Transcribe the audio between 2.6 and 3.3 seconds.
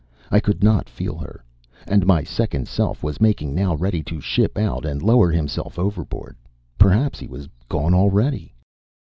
self was